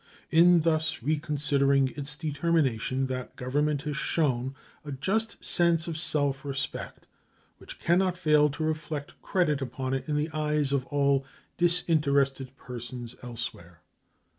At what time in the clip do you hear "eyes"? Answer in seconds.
10.31-10.71